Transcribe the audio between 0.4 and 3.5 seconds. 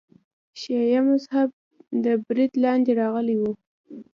شیعه مذهب تر برید لاندې راغلی و.